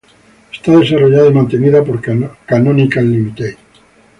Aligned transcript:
Está 0.51 0.75
desarrollada 0.79 1.27
y 1.27 1.31
mantenida 1.33 1.83
por 1.83 2.01
Canonical 2.47 3.05
Ltd. 3.05 3.55